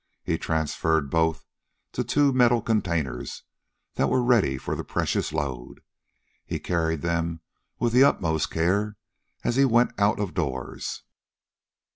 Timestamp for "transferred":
0.39-1.11